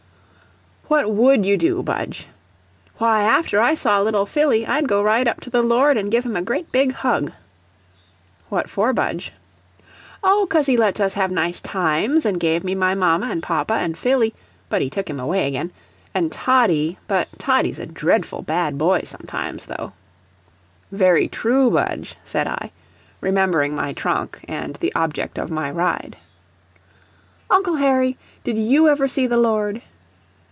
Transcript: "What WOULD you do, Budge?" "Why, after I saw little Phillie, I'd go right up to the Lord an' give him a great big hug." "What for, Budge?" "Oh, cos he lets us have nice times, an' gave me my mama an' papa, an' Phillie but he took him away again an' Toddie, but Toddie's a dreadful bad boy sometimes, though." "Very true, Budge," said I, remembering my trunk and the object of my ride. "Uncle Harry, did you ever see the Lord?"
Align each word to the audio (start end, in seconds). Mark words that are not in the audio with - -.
"What 0.87 1.09
WOULD 1.09 1.45
you 1.45 1.55
do, 1.55 1.81
Budge?" 1.83 2.27
"Why, 2.97 3.21
after 3.21 3.61
I 3.61 3.75
saw 3.75 4.01
little 4.01 4.25
Phillie, 4.25 4.67
I'd 4.67 4.89
go 4.89 5.01
right 5.01 5.25
up 5.25 5.39
to 5.41 5.49
the 5.49 5.61
Lord 5.61 5.97
an' 5.97 6.09
give 6.09 6.25
him 6.25 6.35
a 6.35 6.41
great 6.41 6.69
big 6.73 6.91
hug." 6.91 7.31
"What 8.49 8.69
for, 8.69 8.91
Budge?" 8.91 9.31
"Oh, 10.21 10.45
cos 10.49 10.65
he 10.65 10.75
lets 10.75 10.99
us 10.99 11.13
have 11.13 11.31
nice 11.31 11.61
times, 11.61 12.25
an' 12.25 12.33
gave 12.33 12.65
me 12.65 12.75
my 12.75 12.93
mama 12.93 13.27
an' 13.27 13.39
papa, 13.39 13.75
an' 13.75 13.93
Phillie 13.93 14.33
but 14.67 14.81
he 14.81 14.89
took 14.89 15.09
him 15.09 15.17
away 15.17 15.47
again 15.47 15.71
an' 16.13 16.29
Toddie, 16.29 16.97
but 17.07 17.29
Toddie's 17.39 17.79
a 17.79 17.85
dreadful 17.85 18.41
bad 18.41 18.77
boy 18.77 19.03
sometimes, 19.05 19.67
though." 19.67 19.93
"Very 20.91 21.29
true, 21.29 21.71
Budge," 21.71 22.15
said 22.25 22.47
I, 22.47 22.69
remembering 23.21 23.73
my 23.77 23.93
trunk 23.93 24.43
and 24.45 24.75
the 24.75 24.93
object 24.93 25.37
of 25.39 25.49
my 25.49 25.71
ride. 25.71 26.17
"Uncle 27.49 27.75
Harry, 27.77 28.17
did 28.43 28.57
you 28.57 28.89
ever 28.89 29.07
see 29.07 29.25
the 29.25 29.37
Lord?" 29.37 29.81